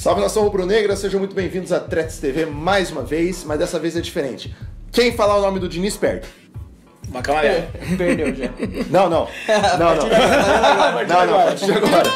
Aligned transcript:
Salve 0.00 0.20
nação 0.22 0.44
rubro-negra, 0.44 0.96
sejam 0.96 1.20
muito 1.20 1.34
bem-vindos 1.34 1.72
a 1.72 1.78
Tretes 1.78 2.16
TV 2.16 2.46
mais 2.46 2.90
uma 2.90 3.02
vez, 3.02 3.44
mas 3.44 3.58
dessa 3.58 3.78
vez 3.78 3.94
é 3.94 4.00
diferente. 4.00 4.56
Quem 4.90 5.12
falar 5.12 5.36
o 5.36 5.42
nome 5.42 5.60
do 5.60 5.68
Diniz 5.68 5.94
perde. 5.94 6.26
Macamaré. 7.10 7.68
Perdeu 7.98 8.34
já. 8.34 8.46
Não, 8.88 9.10
não. 9.10 9.28
Não, 9.78 9.96
não. 9.96 10.08
Não, 11.06 11.26
não, 11.26 11.38
a 11.38 11.44
partir 11.44 11.66
de 11.66 11.72
agora. 11.72 12.08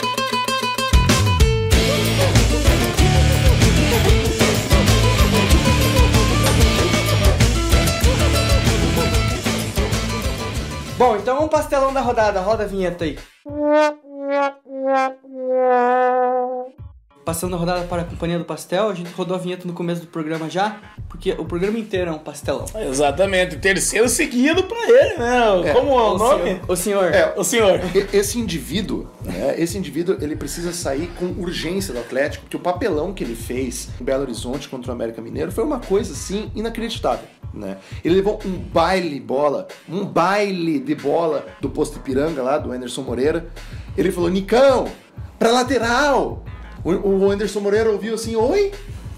Bom, 10.97 11.17
então 11.17 11.45
um 11.45 11.49
pastelão 11.49 11.93
da 11.93 12.01
rodada. 12.01 12.41
Roda 12.41 12.65
a 12.65 12.67
vinheta 12.67 13.05
aí. 13.05 13.19
Passando 17.25 17.57
a 17.57 17.59
rodada 17.59 17.87
para 17.87 18.03
a 18.03 18.05
Companhia 18.05 18.39
do 18.39 18.45
Pastel, 18.45 18.91
a 18.91 18.95
gente 18.95 19.11
rodou 19.13 19.35
a 19.35 19.39
vinheta 19.41 19.67
no 19.67 19.73
começo 19.73 20.03
do 20.03 20.07
programa 20.07 20.51
já, 20.51 20.79
porque 21.09 21.33
o 21.33 21.45
programa 21.47 21.79
inteiro 21.79 22.11
é 22.11 22.13
um 22.13 22.19
pastelão. 22.19 22.67
Exatamente. 22.87 23.57
Terceiro 23.57 24.09
seguido 24.11 24.63
pra 24.65 24.77
ele, 24.87 25.17
né? 25.17 25.73
Como 25.73 25.91
é 25.91 26.03
o 26.03 26.19
nome? 26.19 26.45
senhor, 26.45 26.61
o 26.69 26.77
senhor. 26.77 27.05
É, 27.15 27.35
O 27.35 27.43
senhor. 27.43 27.81
Esse 28.13 28.39
indivíduo, 28.39 29.09
né, 29.23 29.55
esse 29.57 29.79
indivíduo, 29.79 30.19
ele 30.21 30.37
precisa 30.37 30.71
sair 30.75 31.11
com 31.19 31.25
urgência 31.41 31.95
do 31.95 32.01
Atlético, 32.01 32.45
porque 32.45 32.59
o 32.59 32.61
papelão 32.61 33.15
que 33.15 33.25
ele 33.25 33.35
fez 33.35 33.89
em 33.99 34.05
Belo 34.05 34.23
Horizonte 34.23 34.69
contra 34.69 34.93
o 34.93 34.95
América 34.95 35.23
Mineiro 35.23 35.51
foi 35.51 35.65
uma 35.65 35.81
coisa, 35.81 36.13
assim, 36.13 36.53
inacreditável, 36.55 37.27
né? 37.55 37.79
Ele 38.05 38.17
levou 38.17 38.39
um 38.45 38.51
baile 38.51 39.19
bola, 39.19 39.67
um 39.89 40.05
baile 40.05 40.79
de 40.79 40.95
bola 40.95 41.47
do 41.59 41.71
posto 41.71 41.97
Ipiranga 41.97 42.43
lá, 42.43 42.59
do 42.59 42.71
Anderson 42.71 43.01
Moreira. 43.01 43.47
Ele 43.97 44.13
falou, 44.13 44.29
Nicão, 44.29 44.89
pra 45.39 45.51
lateral! 45.51 46.45
O, 46.85 46.91
o 46.91 47.31
Anderson 47.31 47.61
Moreira 47.61 47.91
ouviu 47.91 48.15
assim, 48.15 48.37
oi? 48.37 48.71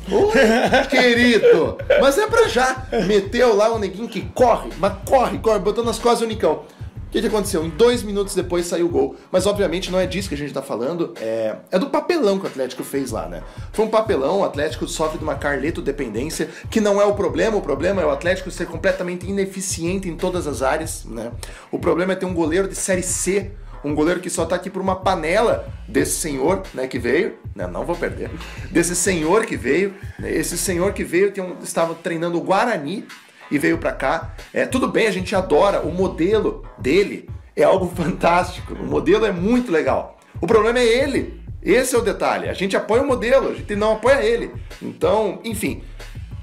Oi, 0.09 0.87
querido! 0.89 1.77
Mas 2.01 2.17
é 2.17 2.29
pra 2.29 2.47
já! 2.47 2.87
Meteu 3.09 3.57
lá 3.57 3.75
o 3.75 3.79
neguinho 3.79 4.09
que 4.09 4.21
corre, 4.35 4.71
mas 4.79 4.93
corre, 5.05 5.39
corre, 5.39 5.59
botou 5.59 5.85
nas 5.85 5.99
costas 5.99 6.23
o 6.23 6.27
Nicão. 6.27 6.63
O 7.07 7.11
que, 7.11 7.21
que 7.21 7.27
aconteceu? 7.27 7.65
Em 7.65 7.71
dois 7.71 8.05
minutos 8.05 8.35
depois 8.35 8.67
saiu 8.67 8.87
o 8.87 8.89
gol. 8.89 9.17
Mas 9.33 9.47
obviamente 9.47 9.91
não 9.91 9.99
é 9.99 10.07
disso 10.07 10.29
que 10.29 10.35
a 10.35 10.39
gente 10.39 10.53
tá 10.53 10.63
falando, 10.63 11.13
é, 11.21 11.57
é 11.73 11.79
do 11.79 11.89
papelão 11.89 12.39
que 12.39 12.45
o 12.45 12.49
Atlético 12.49 12.85
fez 12.85 13.11
lá, 13.11 13.29
né? 13.29 13.43
Foi 13.73 13.85
um 13.85 13.89
papelão, 13.89 14.41
o 14.41 14.45
Atlético 14.45 14.87
sofre 14.87 15.19
de 15.19 15.25
uma 15.25 15.35
Carleto 15.35 15.83
dependência, 15.83 16.49
que 16.71 16.81
não 16.81 17.01
é 17.01 17.05
o 17.05 17.15
problema, 17.15 17.57
o 17.57 17.61
problema 17.61 18.01
é 18.01 18.05
o 18.05 18.11
Atlético 18.11 18.51
ser 18.51 18.67
completamente 18.67 19.27
ineficiente 19.27 20.09
em 20.09 20.17
todas 20.17 20.47
as 20.47 20.63
áreas, 20.63 21.05
né? 21.05 21.33
O 21.73 21.79
problema 21.81 22.13
é 22.13 22.17
ter 22.17 22.27
um 22.27 22.35
goleiro 22.35 22.69
de 22.69 22.77
Série 22.77 23.03
C, 23.03 23.53
um 23.85 23.95
goleiro 23.95 24.21
que 24.21 24.31
só 24.31 24.45
tá 24.45 24.57
aqui 24.57 24.69
por 24.71 24.83
uma 24.83 24.97
panela 24.97 25.69
desse 25.89 26.19
senhor, 26.19 26.63
né, 26.75 26.87
que 26.87 26.99
veio, 26.99 27.35
né, 27.55 27.67
não 27.67 27.85
vou 27.85 27.97
perder, 27.97 28.31
desse 28.71 28.95
senhor 28.97 29.47
que 29.47 29.57
veio, 29.57 29.95
né, 30.19 30.31
esse 30.33 30.57
senhor 30.59 30.93
que 30.93 31.05
veio 31.05 31.31
tem 31.31 31.43
um- 31.43 31.57
estava 31.63 31.95
treinando 31.95 32.39
o 32.39 32.43
Guarani, 32.43 33.07
e 33.49 33.59
veio 33.59 33.79
pra 33.79 33.93
cá. 33.93 34.35
É, 34.53 34.67
tudo 34.67 34.89
bem, 34.89 35.07
a 35.07 35.11
gente 35.13 35.35
adora 35.37 35.81
o 35.83 35.93
modelo 35.93 36.65
dele, 36.79 37.29
é 37.55 37.63
algo 37.63 37.87
fantástico. 37.95 38.75
O 38.75 38.85
modelo 38.85 39.25
é 39.25 39.31
muito 39.31 39.71
legal. 39.71 40.19
O 40.41 40.49
problema 40.49 40.81
é 40.81 40.85
ele. 40.85 41.41
Esse 41.63 41.95
é 41.95 41.99
o 41.99 42.03
detalhe. 42.03 42.49
A 42.49 42.53
gente 42.55 42.77
apoia 42.77 43.03
o 43.03 43.07
modelo, 43.07 43.51
a 43.51 43.55
gente 43.55 43.77
não 43.77 43.93
apoia 43.93 44.23
ele. 44.23 44.53
Então, 44.83 45.41
enfim, 45.45 45.83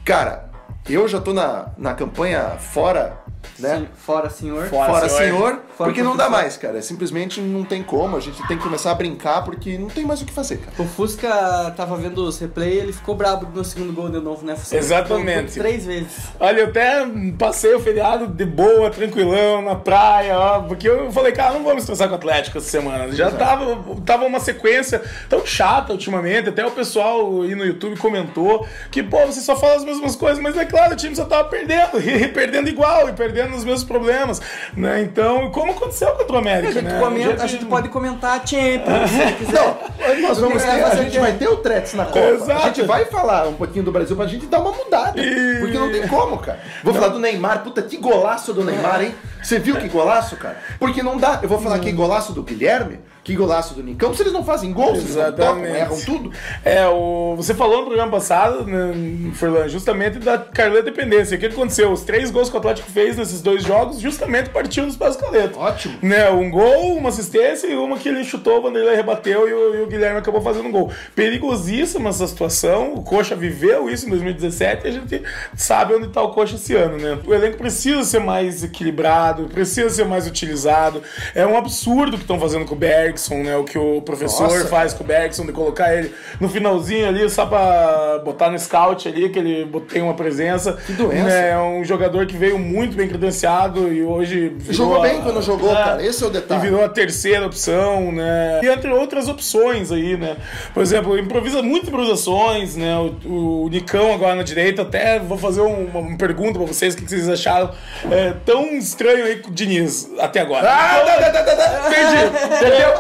cara, 0.06 0.50
eu 0.90 1.08
já 1.08 1.20
tô 1.20 1.34
na, 1.34 1.74
na 1.78 1.94
campanha 1.94 2.52
fora, 2.58 3.18
né? 3.60 3.80
Sim, 3.80 3.88
Fora, 3.96 4.30
senhor. 4.30 4.68
Fora. 4.68 4.92
Fora, 4.92 5.10
senhor. 5.10 5.24
senhor, 5.24 5.62
Fora, 5.78 5.90
porque 5.90 6.04
não 6.04 6.16
dá 6.16 6.30
mais, 6.30 6.58
cara. 6.58 6.82
Simplesmente 6.82 7.40
não 7.42 7.64
tem 7.64 7.84
como. 7.84 8.18
A 8.18 8.20
gente 8.20 8.46
tem 8.48 8.58
que 8.58 8.64
começar 8.64 8.92
a 8.92 8.96
brincar 8.96 9.44
porque 9.44 9.78
não 9.78 9.88
tem 9.88 10.06
mais 10.06 10.22
o 10.22 10.26
que 10.26 10.34
fazer, 10.34 10.58
cara. 10.58 10.74
O 10.80 10.86
Fusca 10.86 11.74
tava 11.76 11.96
vendo 11.98 12.24
os 12.24 12.40
replay 12.40 12.78
ele 12.78 12.94
ficou 12.94 13.16
brabo 13.16 13.48
no 13.54 13.64
segundo 13.64 13.94
gol 13.94 14.10
de 14.10 14.20
novo, 14.20 14.46
né? 14.46 14.56
Fusca? 14.56 14.78
Exatamente. 14.78 15.54
Três 15.54 15.86
vezes. 15.86 16.30
Olha, 16.40 16.62
eu 16.62 16.68
até 16.68 17.06
passei 17.38 17.74
o 17.74 17.80
feriado 17.80 18.28
de 18.28 18.46
boa, 18.46 18.90
tranquilão, 18.90 19.62
na 19.62 19.76
praia, 19.76 20.38
ó, 20.38 20.62
porque 20.62 20.88
eu 20.88 21.12
falei, 21.12 21.32
cara, 21.32 21.54
não 21.54 21.64
vou 21.64 21.74
me 21.74 21.80
estressar 21.80 22.08
com 22.08 22.14
o 22.14 22.18
Atlético 22.18 22.58
essa 22.58 22.70
semana. 22.70 23.12
Já 23.12 23.32
tava, 23.32 23.78
tava 24.06 24.26
uma 24.26 24.40
sequência 24.40 25.02
tão 25.30 25.46
chata 25.46 25.92
ultimamente, 25.94 26.50
até 26.50 26.66
o 26.66 26.72
pessoal 26.72 27.42
aí 27.42 27.56
no 27.56 27.66
YouTube 27.66 27.98
comentou 27.98 28.66
que, 28.90 29.04
pô, 29.04 29.26
você 29.26 29.42
só 29.42 29.56
fala 29.56 29.76
as 29.76 29.84
mesmas 29.84 30.16
coisas, 30.16 30.42
mas 30.42 30.58
é 30.58 30.66
claro, 30.66 30.94
o 30.94 30.96
time 30.96 31.16
só 31.16 31.26
tava 31.26 31.48
perdendo, 31.50 32.00
e 32.02 32.28
perdendo 32.28 32.70
igual, 32.70 33.10
e 33.10 33.14
perdendo 33.14 33.33
os 33.42 33.64
mesmos 33.64 33.84
problemas, 33.84 34.42
né? 34.76 35.02
Então, 35.02 35.50
como 35.52 35.72
aconteceu 35.72 36.12
contra 36.12 36.34
o 36.34 36.36
A 36.38 36.40
América, 36.40 36.74
gente, 36.74 36.84
né? 36.86 37.00
comenta, 37.00 37.44
a 37.44 37.48
gente 37.48 37.66
pode 37.66 37.90
comentar 37.90 38.40
a 38.42 38.46
Champions, 38.46 39.10
se 39.10 39.34
quiser. 39.34 39.54
Não, 39.54 40.22
nós 40.28 40.38
vamos 40.40 40.62
ter, 40.64 40.70
a 40.70 40.96
gente 40.96 41.20
vai 41.20 41.32
ter 41.34 41.48
o 41.48 41.58
Tretes 41.58 41.94
na 41.94 42.06
Copa. 42.06 42.20
Exato. 42.20 42.52
A 42.52 42.66
gente 42.66 42.82
vai 42.84 43.06
falar 43.06 43.48
um 43.48 43.54
pouquinho 43.54 43.84
do 43.86 43.92
Brasil 43.92 44.16
pra 44.16 44.26
gente 44.28 44.46
dar 44.46 44.60
uma 44.60 44.72
mudada. 44.72 45.20
E- 45.20 45.60
Porque 45.60 45.78
não 45.78 45.92
tem 45.92 46.08
como, 46.08 46.38
cara. 46.38 46.60
Vou 46.84 46.94
falar 46.94 47.10
do 47.10 47.20
Neymar. 47.20 47.64
Puta, 47.64 47.82
que 47.82 47.98
golaço 47.98 48.54
do 48.54 48.64
Neymar, 48.64 49.02
hein? 49.02 49.16
Você 49.44 49.60
viu 49.60 49.76
que 49.76 49.88
golaço, 49.88 50.36
cara? 50.38 50.58
Porque 50.80 51.04
não 51.04 51.18
dá. 51.18 51.40
Eu 51.44 51.50
vou 51.50 51.60
falar 51.60 51.80
que 51.80 51.92
golaço 51.92 52.34
do 52.34 52.42
Guilherme, 52.42 53.00
que 53.24 53.36
golaço 53.36 53.74
do 53.74 53.82
Nicão. 53.82 54.14
Se 54.14 54.22
eles 54.22 54.34
não 54.34 54.44
fazem 54.44 54.74
gol, 54.74 54.96
se 54.96 55.02
eles 55.02 55.16
não 55.16 55.32
tocam, 55.32 55.66
erram 55.66 56.00
tudo. 56.02 56.32
É, 56.64 56.86
o, 56.88 57.36
você 57.38 57.54
falou 57.54 57.80
no 57.80 57.86
programa 57.86 58.12
passado, 58.12 58.66
né, 58.66 59.32
Furlan, 59.34 59.68
justamente 59.70 60.20
da 60.20 60.38
Carleto 60.38 60.86
dependência. 60.86 61.38
O 61.38 61.40
que 61.40 61.46
aconteceu? 61.46 61.92
Os 61.92 62.02
três 62.02 62.30
gols 62.30 62.50
que 62.50 62.56
o 62.56 62.60
Atlético 62.60 62.92
fez 62.92 63.18
nesses 63.18 63.42
dois 63.42 63.64
jogos 63.64 64.00
justamente 64.00 64.50
partiam 64.50 64.86
dos 64.86 64.98
pés 64.98 65.16
do 65.16 65.22
Carleto. 65.24 65.58
Ótimo. 65.58 65.98
Né, 66.02 66.30
um 66.30 66.50
gol, 66.52 66.98
uma 66.98 67.10
assistência 67.10 67.68
e 67.68 67.76
uma 67.76 67.98
que 67.98 68.10
ele 68.10 68.24
chutou, 68.26 68.60
o 68.60 68.62
Vanderlei 68.62 68.96
rebateu 68.96 69.48
e 69.48 69.54
o, 69.54 69.76
e 69.76 69.82
o 69.84 69.88
Guilherme 69.88 70.20
acabou 70.20 70.42
fazendo 70.42 70.68
um 70.68 70.72
gol. 70.72 70.92
Perigosíssima 71.16 72.10
essa 72.10 72.28
situação. 72.28 72.94
O 72.94 73.04
Coxa 73.04 73.36
viveu 73.36 73.90
isso 73.90 74.06
em 74.06 74.10
2017 74.10 74.86
e 74.86 74.90
a 74.90 74.92
gente 74.92 75.24
sabe 75.56 75.94
onde 75.94 76.08
está 76.08 76.22
o 76.22 76.32
Coxa 76.32 76.56
esse 76.56 76.76
ano, 76.76 76.98
né? 76.98 77.20
O 77.26 77.34
elenco 77.34 77.58
precisa 77.58 78.04
ser 78.04 78.20
mais 78.20 78.64
equilibrado, 78.64 79.33
precisa 79.54 79.90
ser 79.90 80.06
mais 80.06 80.28
utilizado. 80.28 81.02
É 81.36 81.46
um 81.46 81.58
absurdo 81.58 82.14
o 82.16 82.18
que 82.18 82.24
estão 82.24 82.40
fazendo 82.40 82.66
com 82.66 82.76
o 82.76 82.78
Bergson, 82.78 83.38
né? 83.44 83.56
O 83.58 83.64
que 83.64 83.78
o 83.78 84.02
professor 84.02 84.44
Nossa, 84.50 84.68
faz 84.68 84.94
com 84.94 85.04
o 85.04 85.08
Bergson, 85.08 85.46
de 85.46 85.52
colocar 85.52 85.94
ele 85.96 86.14
no 86.40 86.48
finalzinho 86.50 87.08
ali, 87.08 87.30
só 87.30 87.46
pra 87.46 88.22
botar 88.24 88.50
no 88.50 88.58
scout 88.60 89.08
ali, 89.08 89.30
que 89.30 89.40
ele 89.40 89.68
tem 89.90 90.02
uma 90.02 90.14
presença. 90.14 90.74
Que 90.86 90.94
doença. 90.94 91.30
É 91.30 91.58
um 91.60 91.84
jogador 91.84 92.26
que 92.26 92.38
veio 92.38 92.58
muito 92.60 92.96
bem 92.96 93.08
credenciado 93.08 93.92
e 93.92 94.04
hoje. 94.04 94.56
Jogou 94.70 94.98
a- 94.98 95.02
bem 95.02 95.22
quando 95.22 95.42
jogou, 95.42 95.72
É, 95.72 95.76
cara. 95.76 96.06
Esse 96.06 96.24
é 96.24 96.28
o 96.28 96.30
E 96.30 96.34
detalhe. 96.34 96.62
virou 96.62 96.84
a 96.84 96.90
terceira 96.90 97.46
opção, 97.46 98.12
né? 98.12 98.60
E 98.64 98.68
entre 98.68 98.92
outras 98.92 99.28
opções 99.28 99.92
aí, 99.92 100.16
né? 100.18 100.38
Por 100.74 100.82
exemplo, 100.84 101.18
improvisa 101.18 101.62
muitas 101.62 101.90
improvisações, 101.90 102.76
né? 102.76 102.96
O, 103.26 103.64
o 103.66 103.70
Nicão 103.70 104.14
agora 104.14 104.36
na 104.36 104.44
direita, 104.44 104.82
até 104.84 105.20
vou 105.20 105.38
fazer 105.38 105.62
um- 105.62 105.86
uma, 105.86 106.00
uma 106.00 106.18
pergunta 106.18 106.58
pra 106.60 106.68
vocês, 106.68 106.94
o 106.94 106.98
que 106.98 107.04
que 107.04 107.10
vocês 107.10 107.28
acharam 107.30 107.72
é, 108.12 108.34
tão 108.46 108.76
estranho 108.76 109.23
aí 109.24 109.38
com 109.38 109.50
o 109.50 109.54
Diniz 109.54 110.10
até 110.20 110.42
agora. 110.42 110.70
Ah, 110.70 111.04
dá, 111.04 111.20
dá, 111.20 111.30
dá, 111.30 111.42
dá, 111.42 111.56
dá. 111.56 111.90
Perdi! 111.90 112.60
Perdeu. 112.60 112.94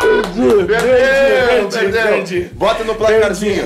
Perdeu, 0.00 0.66
perdi, 0.66 1.78
perdeu. 1.78 2.02
perdi. 2.02 2.40
Bota 2.54 2.84
no 2.84 2.94
placarzinho. 2.94 3.64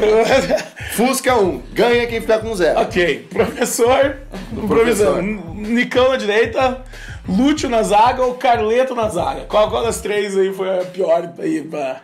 Fusca 0.96 1.36
1. 1.36 1.62
Ganha 1.72 2.06
quem 2.06 2.20
ficar 2.20 2.38
com 2.40 2.54
zero. 2.54 2.80
ok, 2.80 3.28
professor, 3.30 4.16
improvisando. 4.52 5.22
Nicão 5.54 6.10
na 6.10 6.16
direita, 6.16 6.82
Lúcio 7.28 7.68
na 7.68 7.82
zaga 7.82 8.22
ou 8.22 8.34
Carleto 8.34 8.94
na 8.94 9.08
zaga? 9.08 9.42
Qual, 9.44 9.70
qual 9.70 9.82
das 9.82 10.00
três 10.00 10.36
aí 10.36 10.52
foi 10.52 10.80
a 10.80 10.84
pior 10.84 11.32
aí 11.38 11.62
pra 11.62 12.00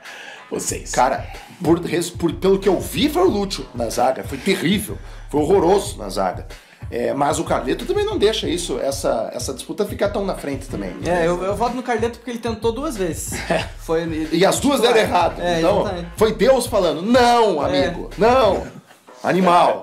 vocês? 0.50 0.90
Cara, 0.92 1.26
por, 1.62 1.80
por- 2.18 2.32
pelo 2.34 2.58
que 2.58 2.68
eu 2.68 2.80
vi, 2.80 3.08
foi 3.08 3.22
o 3.22 3.28
Lúcio 3.28 3.66
na 3.74 3.90
zaga. 3.90 4.24
Foi 4.24 4.38
terrível. 4.38 4.96
Foi 5.28 5.40
horroroso 5.42 5.98
na 5.98 6.08
zaga. 6.08 6.46
É, 6.90 7.14
mas 7.14 7.38
o 7.38 7.44
Carleto 7.44 7.86
também 7.86 8.04
não 8.04 8.18
deixa 8.18 8.48
isso, 8.48 8.78
essa, 8.80 9.30
essa 9.32 9.54
disputa 9.54 9.84
ficar 9.84 10.08
tão 10.08 10.24
na 10.24 10.34
frente 10.34 10.68
também. 10.68 10.92
É, 11.04 11.26
eu, 11.26 11.42
eu 11.42 11.54
voto 11.54 11.76
no 11.76 11.82
Carleto 11.82 12.18
porque 12.18 12.30
ele 12.30 12.40
tentou 12.40 12.72
duas 12.72 12.96
vezes. 12.96 13.32
Foi, 13.78 14.28
E 14.32 14.44
as 14.44 14.58
duas 14.58 14.80
deram 14.80 14.98
errado. 14.98 15.40
É, 15.40 15.58
então, 15.58 15.82
exatamente. 15.82 16.08
foi 16.16 16.34
Deus 16.34 16.66
falando: 16.66 17.02
não, 17.02 17.60
amigo, 17.60 18.10
não. 18.18 18.66
Animal. 19.22 19.82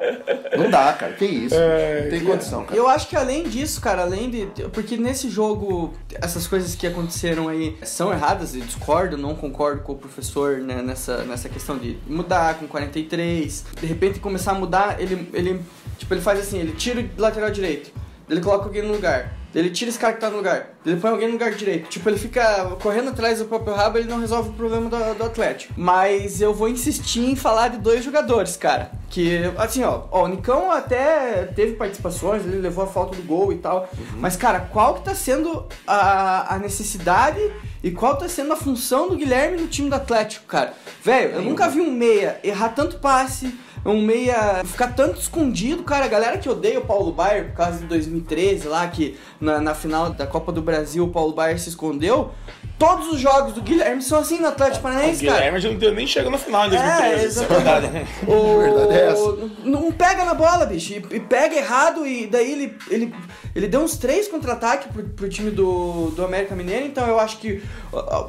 Não 0.58 0.70
dá, 0.70 0.92
cara. 0.94 1.14
Que 1.14 1.26
isso? 1.26 1.56
não 1.56 2.10
tem 2.10 2.24
condição, 2.24 2.64
cara. 2.66 2.76
Eu 2.76 2.88
acho 2.88 3.08
que 3.08 3.16
além 3.16 3.44
disso, 3.44 3.80
cara, 3.80 4.02
além 4.02 4.30
de. 4.30 4.46
Porque 4.74 4.98
nesse 4.98 5.30
jogo, 5.30 5.94
essas 6.16 6.48
coisas 6.48 6.74
que 6.74 6.88
aconteceram 6.88 7.48
aí 7.48 7.78
são 7.84 8.12
erradas, 8.12 8.56
eu 8.56 8.62
discordo, 8.62 9.16
não 9.16 9.36
concordo 9.36 9.84
com 9.84 9.94
o 9.94 9.96
professor 9.96 10.58
né, 10.58 10.82
nessa, 10.82 11.24
nessa 11.24 11.48
questão 11.50 11.78
de 11.78 11.98
mudar 12.08 12.56
com 12.56 12.68
43. 12.68 13.66
De 13.80 13.86
repente 13.86 14.20
começar 14.20 14.52
a 14.52 14.56
mudar, 14.56 15.00
ele, 15.00 15.30
ele. 15.34 15.62
Tipo, 15.98 16.14
ele 16.14 16.22
faz 16.22 16.40
assim, 16.40 16.60
ele 16.60 16.74
tira 16.74 17.02
o 17.02 17.22
lateral 17.22 17.50
direito, 17.50 17.92
ele 18.30 18.42
coloca 18.42 18.66
alguém 18.66 18.84
no 18.84 18.94
lugar. 18.94 19.38
Ele 19.56 19.72
tira 19.72 19.90
esse 19.90 19.98
cara 19.98 20.14
que 20.14 20.20
tá 20.20 20.30
no 20.30 20.38
lugar, 20.38 20.76
ele 20.86 20.98
põe 20.98 21.10
alguém 21.10 21.28
no 21.28 21.34
lugar 21.34 21.52
direito. 21.52 21.90
Tipo, 21.90 22.10
ele 22.10 22.20
fica 22.20 22.76
correndo 22.82 23.10
atrás 23.10 23.40
do 23.40 23.46
próprio 23.46 23.74
rabo, 23.74 23.98
ele 23.98 24.08
não 24.08 24.20
resolve 24.20 24.50
o 24.50 24.54
problema 24.54 24.90
do, 24.90 25.16
do 25.16 25.24
Atlético. 25.24 25.74
Mas 25.76 26.42
eu 26.42 26.54
vou 26.54 26.68
insistir 26.68 27.22
em 27.22 27.36
falar 27.36 27.70
de 27.70 27.78
dois 27.78 28.04
jogadores, 28.04 28.56
cara. 28.58 28.92
Que, 29.10 29.52
assim, 29.58 29.84
ó, 29.84 30.04
ó, 30.12 30.26
o 30.26 30.28
Nicão 30.28 30.70
até 30.72 31.46
teve 31.56 31.74
participações, 31.74 32.46
ele 32.46 32.58
levou 32.58 32.84
a 32.84 32.88
falta 32.88 33.16
do 33.16 33.24
gol 33.24 33.52
e 33.52 33.58
tal. 33.58 33.90
Mas, 34.18 34.36
cara, 34.36 34.60
qual 34.60 34.96
que 34.96 35.06
tá 35.06 35.16
sendo 35.16 35.66
a, 35.88 36.54
a 36.54 36.60
necessidade 36.60 37.40
e 37.82 37.90
qual 37.90 38.16
tá 38.18 38.28
sendo 38.28 38.54
a 38.54 38.58
função 38.58 39.10
do 39.10 39.16
Guilherme 39.16 39.58
no 39.58 39.68
time 39.68 39.90
do 39.90 39.96
Atlético, 39.96 40.46
cara? 40.46 40.74
Velho, 41.02 41.36
eu 41.36 41.42
nunca 41.42 41.70
vi 41.70 41.80
um 41.80 41.90
meia 41.90 42.40
errar 42.44 42.70
tanto 42.70 43.00
passe, 43.00 43.58
um 43.94 44.02
meia 44.02 44.64
ficar 44.66 44.88
tanto 44.96 45.20
escondido, 45.20 45.84
cara. 45.84 46.06
A 46.06 46.08
galera 46.08 46.38
que 46.38 46.50
odeia 46.50 46.80
o 46.80 46.86
Paulo 46.86 47.12
Baier 47.12 47.46
por 47.48 47.56
causa 47.56 47.80
de 47.80 47.86
2013 47.86 48.68
lá, 48.68 48.88
que 48.88 49.18
na, 49.40 49.60
na 49.62 49.74
final 49.74 50.10
da 50.12 50.28
Copa 50.28 50.52
do 50.52 50.62
Brasil 50.62 51.06
o 51.06 51.08
Paulo 51.10 51.34
Baier 51.34 51.60
se 51.60 51.70
escondeu. 51.70 52.32
Todos 52.78 53.08
os 53.08 53.20
jogos 53.20 53.54
do 53.54 53.62
Guilherme 53.62 54.04
são 54.04 54.20
assim 54.20 54.40
no 54.40 54.48
Atlético 54.50 54.80
O 54.80 54.82
Paranaense, 54.84 55.26
cara. 55.26 55.38
Guilherme 55.38 55.60
já 55.60 55.72
não- 55.72 55.96
nem 55.96 56.06
chega 56.06 56.30
no 56.30 56.38
final 56.38 56.68
em 56.68 56.70
2013. 56.70 57.24
É, 57.24 57.28
isso 57.28 57.44
é 57.44 57.48
verdade. 57.48 57.88
O, 58.28 58.60
Verdade 58.62 58.94
é 58.94 59.08
essa. 59.12 59.38
Não 59.64 59.92
pega 59.92 60.24
na 60.26 60.36
bola, 60.36 60.66
bicho. 60.68 60.94
E, 60.94 61.16
e 61.16 61.20
pega 61.20 61.56
errado 61.56 62.06
e 62.06 62.28
daí 62.28 62.52
ele, 62.52 62.78
ele, 62.92 63.14
ele 63.56 63.68
deu 63.68 63.80
uns 63.82 63.98
três 63.98 64.28
contra-ataques 64.28 64.92
pro, 64.92 65.04
pro 65.04 65.28
time 65.28 65.50
do, 65.50 66.12
do 66.16 66.24
América 66.24 66.56
Mineiro. 66.56 66.86
Então 66.86 67.08
eu 67.08 67.20
acho 67.20 67.40
que 67.40 67.64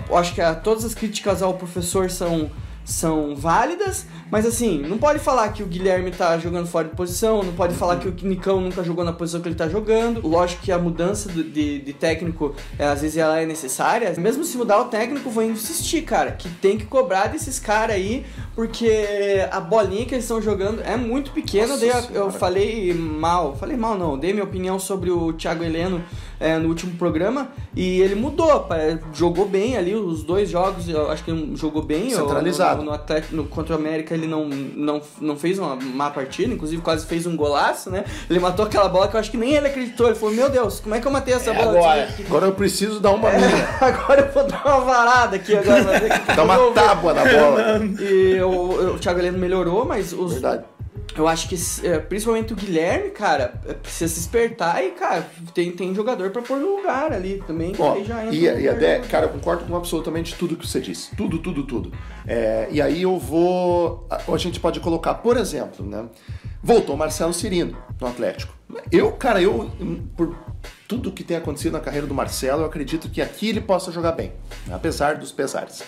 eu 0.08 0.16
acho 0.16 0.32
que 0.34 0.40
a- 0.40 0.54
todas 0.54 0.82
as 0.82 0.94
críticas 0.94 1.42
ao 1.42 1.52
professor 1.52 2.10
são 2.10 2.50
são 2.88 3.36
válidas, 3.36 4.06
mas 4.30 4.46
assim, 4.46 4.78
não 4.78 4.96
pode 4.96 5.18
falar 5.18 5.48
que 5.52 5.62
o 5.62 5.66
Guilherme 5.66 6.10
tá 6.10 6.38
jogando 6.38 6.66
fora 6.66 6.88
de 6.88 6.96
posição, 6.96 7.42
não 7.42 7.52
pode 7.52 7.74
falar 7.74 7.96
que 7.98 8.08
o 8.08 8.14
Nicão 8.26 8.62
nunca 8.62 8.82
jogou 8.82 9.04
na 9.04 9.12
posição 9.12 9.42
que 9.42 9.48
ele 9.48 9.54
tá 9.54 9.68
jogando. 9.68 10.26
Lógico 10.26 10.62
que 10.62 10.72
a 10.72 10.78
mudança 10.78 11.28
do- 11.28 11.44
de, 11.44 11.80
de 11.80 11.92
técnico, 11.92 12.54
é, 12.78 12.86
às 12.86 13.02
vezes 13.02 13.18
ela 13.18 13.38
é 13.40 13.44
necessária. 13.44 14.14
Mesmo 14.16 14.42
se 14.42 14.56
mudar 14.56 14.80
o 14.80 14.86
técnico, 14.86 15.28
vou 15.28 15.42
insistir, 15.44 16.00
cara, 16.02 16.32
que 16.32 16.48
tem 16.48 16.78
que 16.78 16.86
cobrar 16.86 17.26
desses 17.26 17.58
caras 17.60 17.96
aí, 17.96 18.24
porque 18.54 18.90
a 19.50 19.60
bolinha 19.60 20.06
que 20.06 20.14
eles 20.14 20.24
estão 20.24 20.40
jogando 20.40 20.80
é 20.82 20.96
muito 20.96 21.30
pequena. 21.32 21.68
Nossa 21.76 21.84
eu- 21.84 22.24
eu 22.24 22.30
falei 22.30 22.94
mal, 22.94 23.54
falei 23.56 23.76
mal 23.76 23.98
não, 23.98 24.18
dei 24.18 24.32
minha 24.32 24.44
opinião 24.44 24.78
sobre 24.78 25.10
o 25.10 25.32
Thiago 25.34 25.62
Heleno 25.62 26.02
é, 26.40 26.56
no 26.58 26.68
último 26.68 26.92
programa 26.96 27.48
e 27.74 28.00
ele 28.00 28.14
mudou, 28.14 28.66
jogou 29.12 29.46
bem 29.46 29.76
ali 29.76 29.94
os 29.94 30.22
dois 30.22 30.48
jogos, 30.50 30.88
eu 30.88 31.10
acho 31.10 31.24
que 31.24 31.52
jogou 31.56 31.82
bem. 31.82 32.10
Centralizado. 32.10 32.78
No, 32.80 32.86
no 32.86 32.92
Atlético, 32.92 33.34
no- 33.36 33.44
contra 33.44 33.74
o 33.74 33.78
América 33.78 34.14
ele 34.14 34.26
não, 34.26 34.46
não, 34.46 35.00
não 35.20 35.36
fez 35.36 35.58
uma 35.58 35.76
má 35.76 36.10
partida, 36.10 36.52
inclusive 36.52 36.80
quase 36.82 37.06
fez 37.06 37.26
um 37.26 37.36
golaço, 37.36 37.90
né? 37.90 38.04
Ele 38.28 38.38
matou 38.38 38.64
aquela 38.64 38.88
bola 38.88 39.08
que 39.08 39.16
eu 39.16 39.20
acho 39.20 39.30
que 39.30 39.36
nem 39.36 39.54
ele 39.54 39.66
acreditou. 39.68 40.06
Ele 40.06 40.14
falou: 40.16 40.34
Meu 40.34 40.48
Deus, 40.48 40.80
como 40.80 40.94
é 40.94 41.00
que 41.00 41.06
eu 41.06 41.10
matei 41.10 41.34
essa 41.34 41.50
É 41.50 41.54
bola? 41.54 41.78
agora. 41.78 42.08
Agora 42.26 42.46
eu 42.46 42.52
preciso 42.52 43.00
dar 43.00 43.10
uma 43.10 43.30
minha. 43.30 43.46
É, 43.46 43.84
agora 43.84 44.20
eu 44.22 44.32
vou 44.32 44.44
dar 44.46 44.64
uma 44.66 44.80
varada 44.80 45.36
aqui 45.36 45.56
agora. 45.56 45.84
Dar 46.34 46.44
uma 46.44 46.72
tábua 46.72 47.14
na 47.14 47.24
bola. 47.24 47.80
E 48.00 48.40
o, 48.42 48.94
o 48.94 48.98
Thiago 48.98 49.18
Heleno 49.18 49.38
melhorou, 49.38 49.84
mas 49.84 50.12
os, 50.12 50.32
Verdade. 50.34 50.64
Eu 51.20 51.26
acho 51.26 51.48
que 51.48 51.56
é, 51.86 51.98
principalmente 51.98 52.52
o 52.52 52.56
Guilherme, 52.56 53.10
cara, 53.10 53.60
é, 53.66 53.74
precisa 53.74 54.12
se 54.12 54.20
espertar 54.20 54.84
e, 54.84 54.92
cara, 54.92 55.28
tem, 55.52 55.72
tem 55.72 55.94
jogador 55.94 56.30
pra 56.30 56.42
pôr 56.42 56.58
no 56.58 56.76
lugar 56.76 57.12
ali 57.12 57.42
também. 57.46 57.74
Ó, 57.78 58.02
já 58.04 58.24
entra 58.24 58.34
e, 58.34 58.62
e 58.62 58.68
até, 58.68 59.00
cara, 59.00 59.26
eu 59.26 59.30
concordo 59.30 59.64
com 59.64 59.76
absolutamente 59.76 60.34
tudo 60.34 60.56
que 60.56 60.66
você 60.66 60.80
disse. 60.80 61.14
Tudo, 61.16 61.38
tudo, 61.38 61.64
tudo. 61.64 61.92
É, 62.26 62.68
e 62.70 62.80
aí 62.80 63.02
eu 63.02 63.18
vou. 63.18 64.06
A, 64.08 64.32
a 64.32 64.38
gente 64.38 64.60
pode 64.60 64.80
colocar, 64.80 65.14
por 65.14 65.36
exemplo, 65.36 65.84
né? 65.84 66.06
Voltou 66.62 66.94
o 66.94 66.98
Marcelo 66.98 67.32
Cirino 67.32 67.76
no 68.00 68.06
Atlético. 68.06 68.52
Eu, 68.92 69.12
cara, 69.12 69.40
eu, 69.40 69.70
por 70.16 70.36
tudo 70.86 71.12
que 71.12 71.24
tem 71.24 71.36
acontecido 71.36 71.72
na 71.72 71.80
carreira 71.80 72.06
do 72.06 72.14
Marcelo, 72.14 72.62
eu 72.62 72.66
acredito 72.66 73.08
que 73.08 73.22
aqui 73.22 73.48
ele 73.48 73.60
possa 73.60 73.90
jogar 73.90 74.12
bem, 74.12 74.32
apesar 74.70 75.16
dos 75.16 75.32
pesares. 75.32 75.82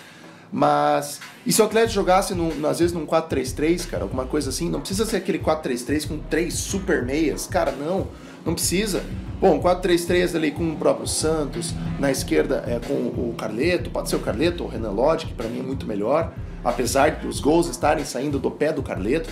Mas, 0.52 1.20
e 1.47 1.52
se 1.52 1.62
o 1.62 1.64
Atlético 1.64 1.94
jogasse, 1.94 2.35
às 2.69 2.79
vezes, 2.79 2.93
num 2.93 3.06
4-3-3, 3.06 3.88
cara, 3.88 4.02
alguma 4.02 4.26
coisa 4.26 4.50
assim, 4.50 4.69
não 4.69 4.81
precisa 4.81 5.06
ser 5.06 5.19
aquele 5.19 5.38
4-3-3 5.38 6.08
com 6.08 6.19
três 6.19 6.55
super 6.55 7.05
meias, 7.05 7.47
cara, 7.47 7.70
não, 7.73 8.08
não 8.44 8.55
precisa. 8.55 9.02
Bom, 9.41 9.61
4-3-3 9.62 10.35
ali 10.35 10.50
com 10.50 10.73
o 10.73 10.76
próprio 10.76 11.06
Santos, 11.06 11.73
na 11.99 12.11
esquerda 12.11 12.64
é 12.67 12.81
com 12.81 12.94
o 12.94 13.35
Carleto, 13.38 13.91
pode 13.91 14.11
ser 14.11 14.17
o 14.17 14.20
Carleto 14.20 14.64
ou 14.64 14.69
o 14.69 14.73
Renan 14.73 14.91
Lodge, 14.91 15.26
que 15.26 15.35
pra 15.35 15.49
mim 15.49 15.61
é 15.61 15.62
muito 15.62 15.87
melhor, 15.87 16.32
apesar 16.64 17.11
de 17.11 17.26
os 17.26 17.41
gols 17.41 17.69
estarem 17.69 18.05
saindo 18.05 18.38
do 18.38 18.50
pé 18.50 18.73
do 18.73 18.82
Carleto, 18.82 19.31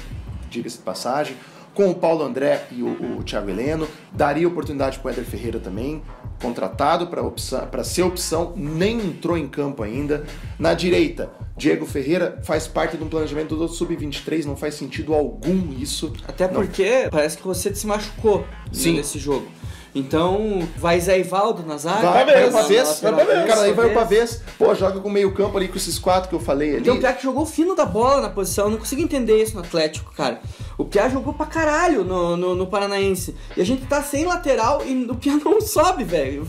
diga-se 0.48 0.78
de 0.78 0.82
passagem. 0.82 1.36
Com 1.74 1.90
o 1.90 1.94
Paulo 1.94 2.24
André 2.24 2.66
e 2.72 2.82
o, 2.82 3.18
o 3.18 3.22
Thiago 3.22 3.50
Heleno, 3.50 3.86
daria 4.12 4.48
oportunidade 4.48 4.98
para 4.98 5.10
o 5.10 5.12
Éder 5.12 5.24
Ferreira 5.24 5.60
também, 5.60 6.02
contratado 6.40 7.08
para 7.08 7.84
ser 7.84 8.02
opção, 8.02 8.52
nem 8.56 8.98
entrou 8.98 9.36
em 9.36 9.48
campo 9.48 9.82
ainda. 9.82 10.24
Na 10.58 10.74
direita, 10.74 11.30
Diego 11.56 11.84
Ferreira 11.86 12.40
faz 12.44 12.66
parte 12.66 12.96
de 12.96 13.02
um 13.02 13.08
planejamento 13.08 13.56
do 13.56 13.68
Sub-23, 13.68 14.44
não 14.44 14.56
faz 14.56 14.74
sentido 14.74 15.14
algum 15.14 15.72
isso. 15.72 16.12
Até 16.26 16.46
Não. 16.46 16.54
porque 16.54 17.08
parece 17.10 17.36
que 17.36 17.46
você 17.46 17.74
se 17.74 17.86
machucou 17.86 18.44
Sim. 18.72 18.96
nesse 18.96 19.18
jogo. 19.18 19.48
Então, 19.94 20.68
vai 20.76 21.00
Zé 21.00 21.18
Ivaldo 21.18 21.64
na 21.66 21.76
zaga? 21.76 22.10
Vai, 22.10 22.24
vai 22.24 22.50
Pavês, 22.50 23.00
vai 23.00 23.46
cara, 23.46 23.62
aí 23.62 23.72
vai 23.72 23.86
o 23.90 23.94
Pavês. 23.94 24.42
Pô, 24.56 24.74
joga 24.74 25.00
com 25.00 25.10
meio 25.10 25.32
campo 25.32 25.56
ali 25.56 25.66
com 25.66 25.76
esses 25.76 25.98
quatro 25.98 26.28
que 26.28 26.34
eu 26.34 26.40
falei 26.40 26.76
ali. 26.76 26.84
Tem 26.84 26.92
um 26.92 27.00
Piá 27.00 27.12
que 27.12 27.22
jogou 27.22 27.44
fino 27.46 27.74
da 27.74 27.86
bola 27.86 28.20
na 28.20 28.28
posição, 28.28 28.66
eu 28.66 28.70
não 28.72 28.78
consigo 28.78 29.00
entender 29.00 29.42
isso 29.42 29.54
no 29.54 29.60
Atlético, 29.60 30.12
cara. 30.12 30.40
O 30.78 30.84
Piá 30.84 31.08
jogou 31.08 31.32
pra 31.34 31.44
caralho 31.44 32.04
no, 32.04 32.36
no, 32.36 32.54
no 32.54 32.66
Paranaense. 32.68 33.34
E 33.56 33.60
a 33.60 33.66
gente 33.66 33.84
tá 33.86 34.00
sem 34.00 34.24
lateral 34.24 34.80
e 34.86 35.04
o 35.10 35.14
Piá 35.16 35.34
não 35.44 35.60
sobe, 35.60 36.04
velho. 36.04 36.46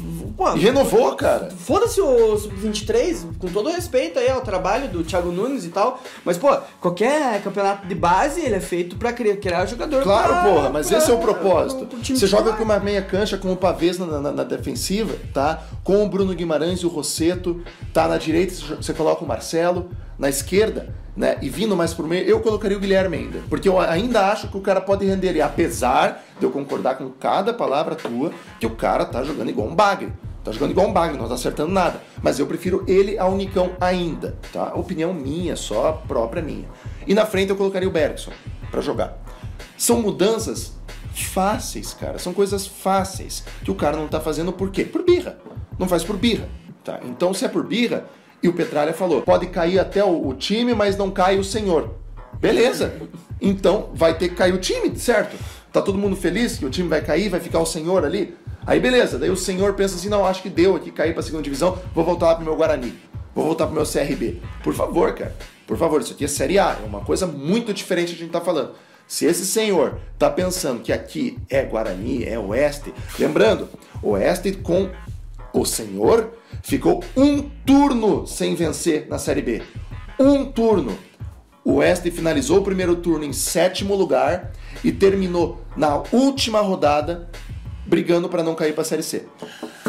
E 0.56 0.60
renovou, 0.60 1.16
cara. 1.16 1.50
Foda-se 1.50 2.00
o 2.00 2.38
Sub-23, 2.38 3.38
com 3.40 3.48
todo 3.48 3.70
respeito 3.70 4.20
aí 4.20 4.30
ao 4.30 4.42
trabalho 4.42 4.88
do 4.88 5.04
Thiago 5.04 5.32
Nunes 5.32 5.66
e 5.66 5.70
tal. 5.70 6.00
Mas, 6.24 6.38
pô, 6.38 6.56
qualquer 6.80 7.42
campeonato 7.42 7.88
de 7.88 7.96
base, 7.96 8.42
ele 8.42 8.56
é 8.56 8.60
feito 8.60 8.96
pra 8.98 9.12
criar, 9.12 9.36
criar 9.38 9.66
jogador 9.66 10.04
Claro, 10.04 10.28
pra- 10.30 10.44
porra, 10.44 10.70
mas 10.70 10.88
pra- 10.88 10.98
esse 11.00 11.10
é 11.12 11.14
o 11.14 11.18
propósito. 11.18 11.86
pro 11.88 12.00
time 12.00 12.18
Você 12.18 12.28
joga 12.28 12.54
com 12.54 12.64
uma 12.64 12.80
meia 12.80 13.02
cancha 13.02 13.38
com 13.38 13.52
o 13.52 13.58
Pavês 13.58 13.98
na, 13.98 14.06
na- 14.22 14.32
na 14.32 14.44
defensiva, 14.44 15.16
tá? 15.34 15.64
Com 15.84 16.06
o 16.06 16.08
Bruno 16.08 16.34
Guimarães 16.34 16.80
e 16.82 16.86
o 16.86 16.90
Rosseto, 16.90 17.62
tá? 17.92 18.08
Na 18.08 18.18
direita 18.18 18.54
você 18.80 18.94
coloca 18.94 19.24
o 19.26 19.28
Marcelo, 19.28 19.90
na 20.18 20.30
esquerda, 20.30 20.94
né? 21.20 21.38
E 21.42 21.50
vindo 21.50 21.76
mais 21.76 21.94
por 21.94 22.08
meio, 22.08 22.26
eu 22.26 22.40
colocaria 22.40 22.78
o 22.78 22.80
Guilherme 22.80 23.18
ainda. 23.18 23.44
Porque 23.50 23.68
eu 23.68 23.78
ainda 23.78 24.32
acho 24.32 24.48
que 24.48 24.56
o 24.56 24.62
cara 24.62 24.80
pode 24.80 25.06
render. 25.06 25.36
E 25.36 25.42
apesar 25.42 26.24
de 26.40 26.46
eu 26.46 26.50
concordar 26.50 26.98
com 26.98 27.10
cada 27.10 27.54
palavra 27.54 27.94
tua, 27.94 28.32
que 28.58 28.66
o 28.66 28.70
cara 28.70 29.04
tá 29.04 29.22
jogando 29.22 29.50
igual 29.50 29.68
um 29.68 29.76
bagre. 29.76 30.14
Tá 30.46 30.54
jogando 30.54 30.72
igual 30.72 30.88
um 30.88 30.94
bagre, 30.94 31.18
não 31.18 31.28
tá 31.28 31.34
acertando 31.34 31.74
nada. 31.74 32.02
Mas 32.24 32.40
eu 32.40 32.48
prefiro 32.48 32.86
ele 32.88 33.20
ao 33.20 33.36
Nicão 33.36 33.72
ainda, 33.82 34.38
tá? 34.54 34.74
Opinião 34.76 35.14
minha, 35.14 35.58
só 35.58 36.02
própria 36.08 36.42
minha. 36.42 36.70
E 37.06 37.14
na 37.14 37.26
frente 37.26 37.50
eu 37.50 37.58
colocaria 37.58 37.90
o 37.90 37.92
Bergson 37.92 38.32
pra 38.72 38.80
jogar. 38.80 39.18
São 39.78 40.02
mudanças 40.02 40.72
fáceis, 41.14 41.94
cara. 41.94 42.18
São 42.18 42.34
coisas 42.34 42.66
fáceis 42.66 43.44
que 43.62 43.70
o 43.70 43.76
cara 43.76 43.98
não 43.98 44.08
tá 44.08 44.22
fazendo 44.22 44.54
por 44.54 44.72
quê? 44.72 44.86
Por 44.86 45.04
birra. 45.04 45.38
Não 45.78 45.86
faz 45.86 46.02
por 46.02 46.16
birra, 46.16 46.48
tá? 46.82 47.02
Então, 47.04 47.34
se 47.34 47.44
é 47.44 47.50
por 47.50 47.68
birra, 47.68 48.06
e 48.42 48.48
o 48.48 48.54
Petralha 48.54 48.94
falou, 48.94 49.22
pode 49.22 49.48
cair 49.48 49.80
até 49.80 50.04
o, 50.04 50.28
o 50.28 50.34
time, 50.34 50.74
mas 50.74 50.98
não 50.98 51.12
cai 51.12 51.38
o 51.38 51.44
senhor. 51.44 51.96
Beleza. 52.40 52.94
Então, 53.42 53.90
vai 53.94 54.18
ter 54.18 54.30
que 54.30 54.36
cair 54.36 54.54
o 54.54 54.58
time, 54.58 54.98
certo? 54.98 55.36
Tá 55.72 55.82
todo 55.82 55.98
mundo 55.98 56.16
feliz 56.16 56.58
que 56.58 56.66
o 56.66 56.70
time 56.70 56.88
vai 56.88 57.02
cair, 57.02 57.30
vai 57.30 57.40
ficar 57.40 57.60
o 57.60 57.66
senhor 57.66 58.04
ali? 58.04 58.36
Aí 58.66 58.80
beleza, 58.80 59.18
daí 59.18 59.30
o 59.30 59.36
senhor 59.36 59.74
pensa 59.74 59.96
assim, 59.96 60.10
não, 60.10 60.26
acho 60.26 60.42
que 60.42 60.50
deu 60.50 60.76
aqui, 60.76 60.92
cair 60.92 61.14
pra 61.14 61.24
segunda 61.24 61.44
divisão, 61.44 61.78
vou 61.94 62.04
voltar 62.04 62.28
lá 62.28 62.36
pro 62.36 62.46
meu 62.46 62.56
Guarani. 62.56 62.94
Vou 63.34 63.46
voltar 63.46 63.68
pro 63.68 63.76
meu 63.76 63.86
CRB. 63.86 64.42
Por 64.64 64.74
favor, 64.74 65.14
cara. 65.14 65.36
Por 65.66 65.78
favor, 65.78 66.02
isso 66.02 66.14
aqui 66.14 66.26
é 66.26 66.28
Série 66.28 66.58
A. 66.58 66.78
É 66.82 66.86
uma 66.86 67.02
coisa 67.02 67.28
muito 67.28 67.74
diferente 67.74 68.10
que 68.10 68.16
a 68.16 68.26
gente 68.26 68.32
tá 68.32 68.42
falando. 68.42 68.72
Se 69.08 69.26
esse 69.26 69.46
senhor 69.46 70.00
tá 70.18 70.30
pensando 70.30 70.82
que 70.82 70.92
aqui 70.92 71.38
é 71.50 71.64
Guarani, 71.64 72.26
é 72.26 72.38
Oeste, 72.38 72.94
lembrando, 73.18 73.68
Oeste 74.04 74.52
com 74.52 74.90
o 75.54 75.66
senhor 75.66 76.34
ficou 76.62 77.04
um 77.16 77.42
turno 77.66 78.26
sem 78.28 78.56
vencer 78.56 79.08
na 79.10 79.18
Série 79.18 79.42
B. 79.42 79.62
Um 80.20 80.46
turno. 80.46 80.98
O 81.64 81.76
Oeste 81.76 82.10
finalizou 82.10 82.60
o 82.60 82.64
primeiro 82.64 82.96
turno 82.96 83.26
em 83.26 83.34
sétimo 83.34 83.96
lugar 83.96 84.52
e 84.84 84.92
terminou 84.92 85.62
na 85.76 86.04
última 86.12 86.62
rodada 86.62 87.30
brigando 87.86 88.30
para 88.30 88.44
não 88.44 88.54
cair 88.54 88.74
para 88.74 88.84
a 88.84 88.86
Série 88.86 89.04
C. 89.04 89.26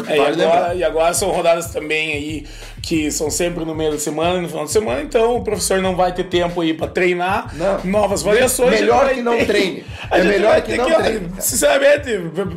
É, 0.07 0.17
Vale 0.17 0.41
e, 0.41 0.43
agora, 0.43 0.75
e 0.75 0.83
agora 0.83 1.13
são 1.13 1.29
rodadas 1.29 1.71
também 1.71 2.13
aí 2.13 2.47
que 2.81 3.11
são 3.11 3.29
sempre 3.29 3.63
no 3.63 3.75
meio 3.75 3.91
da 3.91 3.99
semana 3.99 4.39
e 4.39 4.41
no 4.41 4.49
final 4.49 4.65
de 4.65 4.71
semana, 4.71 5.01
então 5.01 5.35
o 5.37 5.43
professor 5.43 5.79
não 5.81 5.95
vai 5.95 6.11
ter 6.13 6.23
tempo 6.25 6.61
aí 6.61 6.73
pra 6.73 6.87
treinar 6.87 7.53
Não. 7.55 7.79
novas 7.83 8.21
variações. 8.23 8.71
Melhor 8.71 9.09
que 9.09 9.21
não 9.21 9.37
treine. 9.45 9.85
A 10.09 10.17
É 10.17 10.23
melhor 10.23 10.61
que 10.61 10.75
não 10.75 10.91
treine. 10.91 11.29
Sinceramente, 11.39 12.09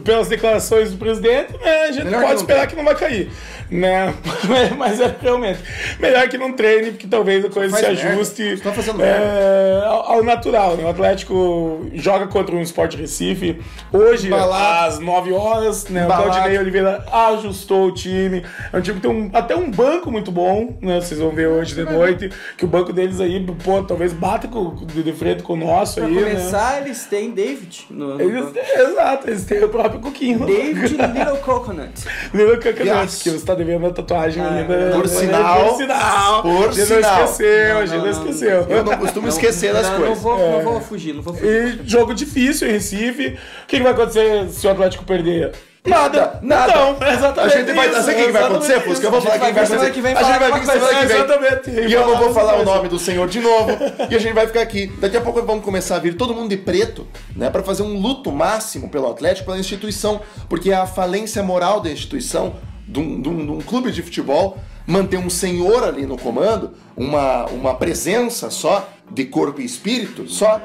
pelas 0.02 0.26
declarações 0.28 0.90
do 0.90 0.96
presidente, 0.96 1.52
né, 1.62 1.82
a 1.88 1.92
gente 1.92 2.04
Melhor 2.04 2.20
que 2.20 2.26
pode 2.26 2.34
não 2.34 2.40
esperar 2.40 2.66
treine. 2.66 2.70
que 2.70 2.76
não 2.76 2.84
vai 2.84 2.94
cair. 2.94 3.30
Né? 3.70 4.14
Mas 4.78 5.00
é 5.00 5.14
realmente. 5.20 5.58
Melhor 6.00 6.28
que 6.28 6.36
não 6.38 6.52
treine, 6.52 6.90
porque 6.92 7.06
talvez 7.06 7.44
a 7.44 7.48
coisa 7.50 7.76
se 7.76 7.84
ajuste 7.86 8.58
é, 9.00 9.82
ao, 9.84 10.12
ao 10.12 10.22
natural. 10.24 10.76
Né? 10.76 10.84
O 10.84 10.88
Atlético 10.88 11.86
joga 11.94 12.26
contra 12.26 12.54
um 12.54 12.60
Sport 12.62 12.94
Recife. 12.96 13.60
Hoje, 13.92 14.26
Embalado. 14.26 14.88
às 14.94 14.98
9 14.98 15.32
horas, 15.32 15.88
né? 15.88 16.04
O. 16.04 16.08
Claudinei 16.08 16.58
Oliveira 16.58 17.04
ajustou 17.10 17.86
o 17.88 17.92
time. 17.92 18.42
É 18.72 18.76
um 18.76 18.80
time 18.80 18.96
que 19.00 19.06
tem 19.06 19.10
um- 19.10 19.30
até 19.32 19.56
um 19.56 19.70
banco 19.70 20.10
muito 20.14 20.32
bom, 20.32 20.76
né? 20.80 21.00
Vocês 21.00 21.20
vão 21.20 21.30
ver 21.30 21.48
hoje 21.48 21.74
de 21.74 21.84
noite. 21.84 22.30
Que 22.56 22.64
o 22.64 22.68
banco 22.68 22.92
deles 22.92 23.20
aí, 23.20 23.44
pô, 23.62 23.82
talvez 23.82 24.12
bata 24.12 24.48
com, 24.48 24.74
de 24.86 25.12
frente 25.12 25.42
com 25.42 25.52
o 25.52 25.56
nosso 25.56 25.96
Pra 25.96 26.06
aí, 26.06 26.14
né? 26.14 26.22
começar, 26.22 26.80
eles 26.80 27.04
têm 27.04 27.30
David 27.32 27.86
no, 27.90 28.16
no 28.16 28.20
Eles, 28.20 28.46
exato, 28.76 29.28
eles 29.28 29.44
têm 29.44 29.62
o 29.62 29.68
próprio 29.68 30.00
Coquinho. 30.00 30.46
David 30.46 30.96
Little 31.14 31.36
Coconut. 31.44 31.92
Little 32.32 32.56
Coconut, 32.56 32.84
Yes. 33.04 33.22
que 33.22 33.30
você 33.30 33.44
tá 33.44 33.54
devendo 33.54 33.86
a 33.86 33.90
tatuagem 33.92 34.42
Ah, 34.42 34.48
ainda. 34.50 34.90
por 34.92 35.02
né? 35.02 35.08
sinal, 35.08 35.64
Por 35.68 35.76
sinal. 35.76 36.42
por 36.42 36.68
a 36.68 36.72
gente 36.72 36.86
sinal. 36.86 37.00
não 37.18 37.24
esqueceu, 37.24 37.78
a 37.78 37.86
gente 37.86 37.96
Não, 37.98 38.04
não, 38.04 38.12
não, 38.12 38.20
não. 38.22 38.30
esqueceu. 38.30 38.60
Eu 38.68 38.84
não 38.84 38.96
costumo 38.98 39.28
esquecer 39.28 39.72
das 39.72 39.86
não, 39.90 39.96
coisas. 39.96 40.16
Não 40.16 40.22
vou, 40.22 40.38
É. 40.38 40.52
não 40.52 40.62
vou 40.62 40.80
fugir, 40.80 41.12
não 41.12 41.22
vou 41.22 41.34
fugir. 41.34 41.80
E 41.84 41.88
jogo 41.88 42.14
difícil 42.14 42.68
em 42.68 42.72
Recife. 42.72 43.26
O 43.64 43.66
que, 43.66 43.76
que 43.78 43.82
vai 43.82 43.92
acontecer 43.92 44.48
se 44.50 44.66
o 44.66 44.70
Atlético 44.70 45.04
perder? 45.04 45.52
Nada, 45.86 46.38
nada. 46.42 46.74
Não, 46.74 46.96
é 46.98 47.10
A 47.10 47.14
exatamente. 47.14 47.56
gente 47.58 47.72
vai. 47.74 47.88
isso, 47.90 48.02
Sabe 48.02 48.12
o 48.22 48.26
que 48.26 48.32
vai 48.32 48.42
acontecer, 48.44 48.72
exatamente 48.72 48.88
Fusca? 48.88 49.06
Eu 49.06 49.10
vou 49.10 49.20
falar 49.20 49.34
o 49.36 49.38
que 49.40 49.46
que 49.46 49.52
vai 49.52 49.64
acontecer. 49.64 49.90
que 49.92 50.00
vem 50.00 50.12
A 50.14 50.22
gente 50.22 50.38
vai 50.38 50.52
vir 50.52 50.66
semana 50.66 50.88
que 51.00 51.06
vem. 51.06 51.16
Exatamente. 51.16 51.70
E 51.70 51.92
eu 51.92 52.06
não 52.06 52.16
vou 52.16 52.32
falar 52.32 52.52
o 52.52 52.54
Exatamente. 52.56 52.76
nome 52.76 52.88
do 52.88 52.98
senhor 52.98 53.28
de 53.28 53.40
novo. 53.40 53.70
E 54.10 54.14
a 54.14 54.18
gente 54.18 54.32
vai 54.32 54.46
ficar 54.46 54.62
aqui. 54.62 54.86
Daqui 54.98 55.16
a 55.18 55.20
pouco 55.20 55.42
vamos 55.42 55.62
começar 55.62 55.96
a 55.96 55.98
vir 55.98 56.16
todo 56.16 56.32
mundo 56.34 56.48
de 56.48 56.56
preto, 56.56 57.06
né? 57.36 57.50
Pra 57.50 57.62
fazer 57.62 57.82
um 57.82 57.98
luto 58.00 58.32
máximo 58.32 58.88
pelo 58.88 59.10
Atlético, 59.10 59.44
pela 59.46 59.58
instituição. 59.58 60.22
Porque 60.48 60.70
é 60.70 60.74
a 60.74 60.86
falência 60.86 61.42
moral 61.42 61.80
da 61.82 61.90
instituição, 61.90 62.54
de 62.88 62.98
um, 63.00 63.20
de 63.20 63.28
um- 63.28 63.44
de 63.44 63.52
um 63.52 63.60
clube 63.60 63.92
de 63.92 64.00
futebol, 64.02 64.56
manter 64.86 65.18
um 65.18 65.28
senhor 65.28 65.84
ali 65.84 66.06
no 66.06 66.16
comando, 66.16 66.72
uma, 66.96 67.44
uma 67.46 67.74
presença 67.74 68.48
só, 68.48 68.88
de 69.10 69.26
corpo 69.26 69.60
e 69.60 69.66
espírito 69.66 70.30
só. 70.30 70.62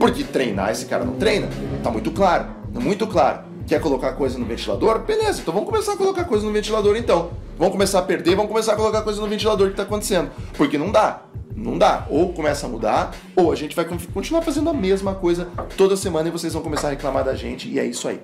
Porque 0.00 0.24
treinar 0.24 0.70
esse 0.70 0.86
cara 0.86 1.04
não 1.04 1.12
treina. 1.16 1.48
Tá 1.82 1.90
muito 1.90 2.10
claro. 2.10 2.46
Muito 2.72 3.06
claro. 3.06 3.51
Quer 3.66 3.80
colocar 3.80 4.12
coisa 4.12 4.38
no 4.38 4.44
ventilador? 4.44 4.98
Beleza, 5.00 5.40
então 5.40 5.54
vamos 5.54 5.68
começar 5.68 5.92
a 5.92 5.96
colocar 5.96 6.24
coisa 6.24 6.44
no 6.44 6.52
ventilador 6.52 6.96
então. 6.96 7.30
Vamos 7.56 7.72
começar 7.72 8.00
a 8.00 8.02
perder, 8.02 8.34
vamos 8.34 8.50
começar 8.50 8.72
a 8.72 8.76
colocar 8.76 9.02
coisa 9.02 9.20
no 9.20 9.28
ventilador 9.28 9.70
que 9.70 9.76
tá 9.76 9.82
acontecendo. 9.84 10.30
Porque 10.56 10.76
não 10.76 10.90
dá. 10.90 11.22
Não 11.54 11.78
dá. 11.78 12.06
Ou 12.10 12.32
começa 12.32 12.66
a 12.66 12.68
mudar, 12.68 13.14
ou 13.36 13.52
a 13.52 13.54
gente 13.54 13.76
vai 13.76 13.84
con- 13.84 13.98
continuar 14.12 14.42
fazendo 14.42 14.68
a 14.70 14.72
mesma 14.72 15.14
coisa 15.14 15.48
toda 15.76 15.96
semana 15.96 16.28
e 16.28 16.32
vocês 16.32 16.52
vão 16.52 16.62
começar 16.62 16.88
a 16.88 16.90
reclamar 16.90 17.24
da 17.24 17.34
gente, 17.34 17.68
e 17.68 17.78
é 17.78 17.84
isso 17.84 18.08
aí. 18.08 18.20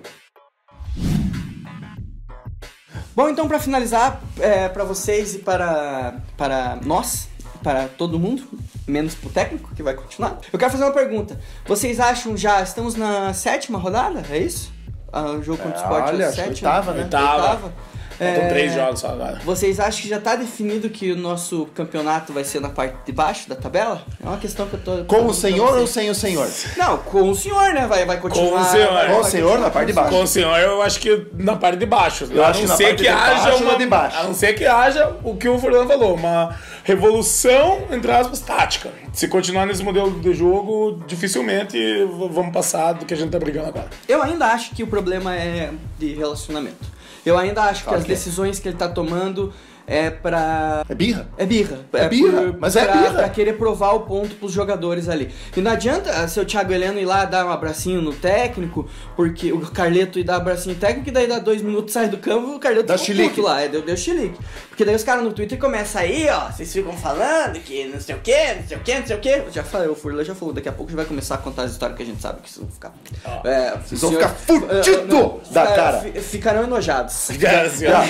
Bom, 3.15 3.29
então 3.29 3.49
pra 3.49 3.59
finalizar, 3.59 4.21
é, 4.39 4.69
para 4.69 4.85
vocês 4.85 5.35
e 5.35 5.39
para, 5.39 6.17
para 6.37 6.79
nós, 6.85 7.29
para 7.63 7.89
todo 7.89 8.19
mundo, 8.19 8.43
menos 8.87 9.15
pro 9.15 9.29
técnico, 9.29 9.75
que 9.75 9.83
vai 9.83 9.95
continuar, 9.95 10.39
eu 10.53 10.59
quero 10.59 10.71
fazer 10.71 10.85
uma 10.85 10.93
pergunta. 10.93 11.39
Vocês 11.67 11.99
acham 12.01 12.37
já, 12.37 12.63
estamos 12.63 12.95
na 12.95 13.35
sétima 13.35 13.79
rodada? 13.79 14.25
É 14.31 14.39
isso? 14.39 14.73
O 15.13 15.43
jogo 15.43 15.63
contra 15.63 15.79
o 15.79 15.83
Sport 15.83 16.05
olha, 16.09 16.23
é 16.23 16.27
acho 16.27 16.37
que 16.37 16.43
sétima? 16.49 16.71
oitava, 16.71 16.93
né? 16.93 17.03
Oitava. 17.05 17.73
Faltam 18.19 18.43
É, 18.45 18.49
três 18.49 18.75
jogos 18.75 19.01
só 19.01 19.09
agora. 19.09 19.41
Vocês 19.45 19.79
acham 19.79 20.03
que 20.03 20.09
já 20.09 20.19
tá 20.19 20.35
definido 20.35 20.91
que 20.91 21.13
o 21.13 21.17
nosso 21.17 21.67
campeonato 21.75 22.33
vai 22.33 22.43
ser 22.45 22.61
na 22.61 22.69
parte 22.69 22.97
de 23.07 23.13
baixo 23.13 23.49
da 23.49 23.55
tabela? 23.55 24.03
É 24.23 24.27
uma 24.29 24.39
questão 24.39 24.67
que 24.67 24.75
eu 24.75 24.81
tô. 24.81 25.05
Com 25.05 25.27
o 25.27 25.33
senhor 25.35 25.79
ou 25.79 25.87
sem 25.87 26.11
o 26.11 26.15
senhor? 26.15 26.49
Não, 26.77 26.99
com 26.99 27.31
o 27.31 27.35
senhor, 27.35 27.73
né? 27.73 27.87
Vai, 27.87 28.05
vai 28.05 28.19
continuar. 28.19 28.51
Com 28.51 28.61
o 28.61 28.65
senhor. 28.65 28.93
vai- 28.93 29.07
Com 29.07 29.19
o 29.19 29.23
vai 29.23 29.31
senhor 29.31 29.59
na 29.61 29.71
parte 29.71 29.87
de 29.87 29.93
baixo. 29.93 30.11
Com 30.11 30.23
o 30.23 30.27
senhor, 30.27 30.59
eu 30.59 30.83
acho 30.83 31.01
que 31.01 31.27
na 31.35 31.57
parte 31.57 31.79
de 31.79 31.87
baixo. 31.87 32.29
Eu 32.31 32.45
a 32.45 32.49
acho 32.49 32.59
não 32.61 32.65
que 32.67 32.71
na 32.73 32.77
ser 32.77 32.85
parte 32.85 32.97
que 32.97 33.03
de 33.03 33.09
haja 33.09 33.43
baixo 33.51 33.63
uma, 33.65 33.77
de 33.79 33.87
baixo? 33.87 34.17
A 34.19 34.23
não 34.25 34.35
ser 34.35 34.53
que 34.55 34.67
haja 34.67 35.17
o 35.23 35.37
que 35.37 35.49
o 35.49 35.59
Fernando 35.59 35.87
falou, 35.87 36.15
uma 36.15 36.57
revolução, 36.83 37.83
entre 37.91 38.11
aspas, 38.11 38.41
tática. 38.41 38.91
Se 39.13 39.29
continuar 39.29 39.67
nesse 39.67 39.83
modelo 39.83 40.19
de 40.21 40.35
jogo, 40.35 41.03
dificilmente 41.07 41.79
vamos 42.31 42.53
passar 42.53 42.93
do 42.95 43.05
que 43.07 43.15
a 43.15 43.17
gente 43.17 43.31
tá 43.31 43.39
brigando 43.39 43.69
agora. 43.69 43.89
Eu 44.09 44.23
ainda 44.23 44.47
acho 44.47 44.75
que 44.75 44.83
o 44.83 44.87
problema 44.87 45.35
é 45.35 45.71
de 45.99 46.15
relacionamento. 46.15 46.98
Eu 47.29 47.37
ainda 47.37 47.63
acho 47.63 47.85
que 47.85 47.95
as 47.95 48.05
é. 48.05 48.09
decisões 48.09 48.59
que 48.59 48.69
ele 48.69 48.77
tá 48.77 48.89
tomando 48.89 49.53
é 49.89 50.11
pra. 50.11 50.85
É 50.87 50.95
birra? 50.95 51.29
É 51.39 51.47
birra. 51.47 51.79
É 51.95 52.09
birra, 52.09 52.55
mas 52.59 52.77
é 52.77 52.85
pra, 52.85 52.95
birra. 52.95 53.15
Pra 53.15 53.29
querer 53.31 53.55
provar 53.55 53.93
o 53.93 54.01
ponto 54.01 54.35
pros 54.35 54.53
jogadores 54.53 55.09
ali. 55.09 55.31
E 55.57 55.61
não 55.63 55.71
adianta 55.71 56.11
ah, 56.11 56.29
ser 56.29 56.41
o 56.41 56.45
Thiago 56.45 56.71
Heleno 56.73 57.01
ir 57.01 57.07
lá 57.07 57.25
dar 57.25 57.47
um 57.47 57.51
abracinho 57.51 58.03
no 58.03 58.13
técnico, 58.13 58.87
porque 59.17 59.51
o 59.51 59.61
Carleto 59.61 60.19
ir 60.19 60.25
dar 60.25 60.35
um 60.35 60.43
abracinho 60.43 60.75
no 60.75 60.81
técnico, 60.81 61.09
e 61.09 61.13
daí 61.13 61.27
dá 61.27 61.39
dois 61.39 61.63
minutos, 61.63 61.95
sai 61.95 62.09
do 62.09 62.19
campo, 62.19 62.55
o 62.55 62.59
Carleto 62.59 62.89
Dá 62.89 62.99
chilique. 62.99 63.31
puto 63.31 63.43
lá, 63.43 63.63
é, 63.63 63.69
deu, 63.69 63.81
deu 63.81 63.97
chilique. 63.97 64.39
Porque 64.79 64.85
daí 64.85 64.95
os 64.95 65.03
caras 65.03 65.25
no 65.25 65.33
Twitter 65.33 65.59
começam 65.59 66.01
aí, 66.01 66.29
ó, 66.31 66.53
vocês 66.53 66.73
ficam 66.73 66.93
falando 66.93 67.59
que 67.59 67.87
não 67.87 68.01
sei 68.01 68.15
o 68.15 68.21
que, 68.21 68.55
não 68.55 68.63
sei 68.69 68.77
o 68.77 68.81
que, 68.81 68.95
não 68.95 69.07
sei 69.09 69.17
o 69.17 69.19
que. 69.19 69.43
Já 69.51 69.65
falei, 69.65 69.89
o 69.89 69.95
Furla 69.97 70.25
já 70.25 70.37
falou, 70.37 70.55
daqui 70.55 70.69
a 70.69 70.73
pouco 70.73 70.89
já 70.93 70.97
vai 70.99 71.05
começar 71.05 71.35
a 71.35 71.39
contar 71.39 71.63
as 71.65 71.73
histórias 71.73 71.97
que 71.97 72.05
a 72.05 72.07
gente 72.07 72.23
sabe 72.23 72.41
que 72.43 72.49
vocês 72.49 72.65
vão 72.65 72.71
ficar. 72.73 72.93
É, 73.45 73.77
Vocês 73.85 74.01
vão 74.01 74.13
ficar 74.13 74.29
fudido 74.29 75.05
não, 75.09 75.41
da 75.51 75.67
cara. 75.67 75.99
fi- 75.99 76.21
Ficarão 76.21 76.63
enojados. 76.63 77.27
Já. 77.41 78.05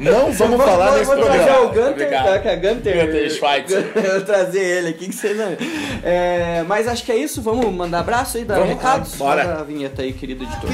Não 0.00 0.30
vamos 0.34 0.62
falar 0.62 0.88
vou, 0.90 0.98
nesse 0.98 1.06
vou 1.14 1.24
trazer 1.24 1.44
programa. 1.44 1.60
o 1.62 1.68
Gunter, 1.68 2.10
tá, 2.10 2.38
que 2.40 2.48
é 2.48 2.56
Gunter. 2.56 3.06
Gunter 3.06 3.30
Schweitzer. 3.30 3.92
Eu 4.04 4.22
trazer 4.26 4.60
ele 4.62 4.88
aqui 4.90 5.08
que 5.08 5.14
você 5.14 5.32
não. 5.32 5.56
É, 6.04 6.62
mas 6.68 6.86
acho 6.88 7.06
que 7.06 7.12
é 7.12 7.16
isso. 7.16 7.40
Vamos 7.40 7.72
mandar 7.72 8.00
abraço 8.00 8.36
aí, 8.36 8.44
dar 8.44 8.56
Vamos, 8.58 8.68
recados. 8.74 9.14
bora. 9.14 9.44
Manda 9.44 9.60
a 9.60 9.64
vinheta 9.64 10.02
aí, 10.02 10.12
querido 10.12 10.44
editor. 10.44 10.68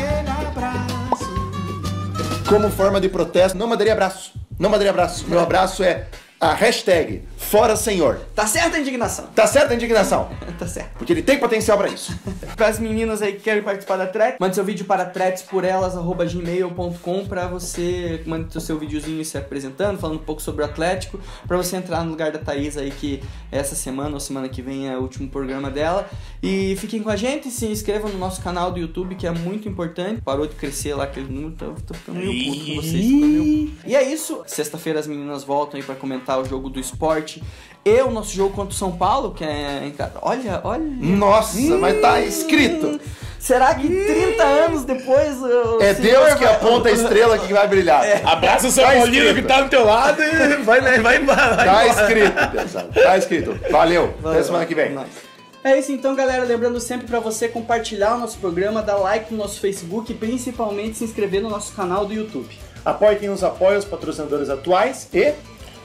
Como 2.49 2.69
forma 2.71 3.01
de 3.01 3.09
protesto, 3.09 3.57
não 3.57 3.69
mandaria 3.69 3.93
abraço. 3.93 4.33
Não 4.59 4.69
mandaria 4.69 4.91
abraço. 4.91 5.27
Meu 5.29 5.39
abraço 5.41 5.83
é 5.85 6.07
a 6.41 6.53
hashtag 6.53 7.23
Fora 7.51 7.77
Senhor. 7.77 8.21
Tá 8.35 8.47
certa 8.47 8.77
a 8.77 8.81
indignação. 8.81 9.27
Tá 9.35 9.47
certa 9.47 9.73
a 9.73 9.77
indignação? 9.77 10.29
Tá 10.59 10.67
certo. 10.67 10.91
Porque 10.99 11.13
ele 11.13 11.23
tem 11.23 11.39
potencial 11.39 11.79
pra 11.79 11.87
isso. 11.87 12.13
Para 12.57 12.67
as 12.67 12.81
meninas 12.81 13.23
aí 13.23 13.35
que 13.35 13.41
querem 13.43 13.63
participar 13.63 13.97
da 13.97 14.09
thread, 14.09 14.37
mande 14.41 14.57
seu 14.57 14.65
vídeo 14.65 14.85
para 14.85 15.05
threadsporelas.gmail.com 15.05 17.27
pra 17.27 17.47
você 17.47 18.21
mande 18.27 18.59
o 18.59 18.61
seu 18.61 18.77
videozinho 18.77 19.25
se 19.25 19.39
apresentando, 19.39 20.01
falando 20.01 20.17
um 20.17 20.25
pouco 20.25 20.43
sobre 20.43 20.63
o 20.63 20.65
Atlético, 20.65 21.21
pra 21.47 21.57
você 21.57 21.77
entrar 21.77 22.03
no 22.03 22.11
lugar 22.11 22.33
da 22.33 22.41
Thaís 22.41 22.77
aí, 22.77 22.91
que 22.91 23.23
essa 23.53 23.77
semana 23.77 24.15
ou 24.15 24.21
semana 24.21 24.49
que 24.49 24.61
vem 24.61 24.89
é 24.89 24.97
o 24.99 25.03
último 25.03 25.29
programa 25.29 25.71
dela. 25.71 26.11
E 26.43 26.75
fiquem 26.81 27.01
com 27.03 27.11
a 27.11 27.17
gente, 27.17 27.49
se 27.53 27.67
inscrevam 27.67 28.11
no 28.11 28.19
nosso 28.19 28.43
canal 28.43 28.73
do 28.73 28.81
YouTube, 28.81 29.15
que 29.15 29.29
é 29.29 29.31
muito 29.31 29.69
importante. 29.69 30.21
Parou 30.23 30.47
de 30.49 30.57
crescer 30.57 30.95
lá 30.95 31.05
aquele 31.05 31.33
número, 31.33 31.53
tô, 31.53 31.67
tô 31.87 31.95
ficando 31.95 32.19
meio 32.19 32.53
puto 32.53 32.67
com 32.67 32.75
vocês. 32.77 33.07
meio- 33.07 33.71
E 33.87 33.95
é 33.95 34.03
isso, 34.03 34.43
sexta-feira 34.47 34.99
as 34.99 35.07
meninas 35.07 35.45
voltam 35.45 35.79
aí 35.79 35.87
pra 35.87 35.95
comentar 35.95 36.41
o 36.41 36.45
jogo 36.45 36.69
do 36.69 36.81
esporte. 36.81 37.38
E 37.85 38.03
o 38.03 38.11
nosso 38.11 38.35
jogo 38.35 38.55
contra 38.55 38.75
o 38.75 38.77
São 38.77 38.93
Paulo, 38.93 39.33
que 39.33 39.45
é 39.45 39.83
em 39.87 39.93
casa. 39.93 40.15
Olha, 40.21 40.61
olha. 40.65 40.83
Nossa, 40.83 41.59
mas 41.79 42.01
tá 42.01 42.21
escrito. 42.21 43.01
Será 43.39 43.75
que 43.75 43.89
30 43.89 44.43
anos 44.43 44.85
depois. 44.85 45.41
o 45.41 45.79
É 45.81 45.95
Deus 45.95 46.35
que 46.35 46.45
vai- 46.45 46.55
aponta 46.55 46.89
a 46.89 46.93
estrela 46.93 47.39
que 47.39 47.53
vai 47.53 47.67
brilhar. 47.69 48.03
Abraça 48.27 48.67
o 48.67 48.71
São 48.71 48.85
Tá 48.85 48.93
Paulino 48.93 49.35
que 49.35 49.43
tá 49.43 49.61
do 49.63 49.71
teu 49.71 49.85
lado 49.85 50.21
e 50.23 50.57
vai, 50.65 50.81
vai, 50.81 50.99
vai 51.01 51.17
embora. 51.23 51.55
vai 51.55 51.65
Tá 51.65 51.87
escrito, 51.87 52.51
pessoal. 52.51 52.85
Tá 52.93 53.17
escrito. 53.17 53.59
Valeu. 53.71 54.13
Até 54.25 54.43
semana 54.43 54.67
que 54.67 54.75
vem. 54.75 54.91
Nice. 54.91 55.29
É 55.65 55.79
isso 55.79 55.93
então, 55.93 56.15
galera. 56.15 56.45
Lembrando 56.45 56.81
sempre 56.81 57.07
pra 57.07 57.21
você 57.21 57.49
compartilhar 57.49 58.17
o 58.17 58.19
nosso 58.19 58.39
programa, 58.39 58.83
dar 58.83 58.97
like 58.97 59.33
no 59.33 59.39
nosso 59.39 59.61
Facebook 59.61 60.13
e 60.13 60.15
principalmente 60.15 60.99
se 60.99 61.05
inscrever 61.05 61.41
no 61.41 61.49
nosso 61.49 61.73
canal 61.75 62.05
do 62.05 62.13
YouTube. 62.13 62.49
Apoie 62.85 63.17
quem 63.17 63.29
nos 63.29 63.43
apoia, 63.45 63.79
os 63.79 63.85
patrocinadores 63.85 64.51
atuais 64.51 65.09
e 65.15 65.33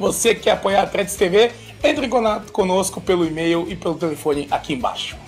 Você 0.03 0.35
que 0.35 0.41
quer 0.41 0.51
apoiar 0.51 0.81
a 0.81 0.85
Threads 0.85 1.15
TV, 1.15 1.49
entre 1.81 2.07
em 2.07 2.09
contato 2.09 2.51
conosco 2.51 2.99
pelo 2.99 3.25
e-mail 3.25 3.65
e 3.69 3.75
pelo 3.77 3.95
telefone 3.95 4.49
aqui 4.51 4.73
embaixo. 4.73 5.22